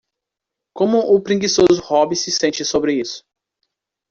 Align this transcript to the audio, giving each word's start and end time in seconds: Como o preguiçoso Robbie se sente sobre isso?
Como 0.75 0.97
o 0.97 1.21
preguiçoso 1.21 1.79
Robbie 1.79 2.15
se 2.15 2.31
sente 2.31 2.65
sobre 2.65 2.95
isso? 2.95 3.23